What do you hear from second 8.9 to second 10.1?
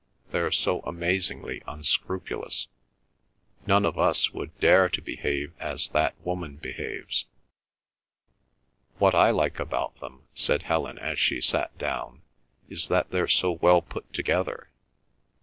"What I like about